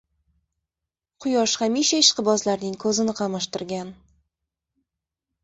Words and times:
Quyosh 1.25 1.53
hamisha 1.63 1.99
ishqibozlarining 2.05 2.79
ko‘zini 2.85 3.17
qamashtirgan. 3.21 3.95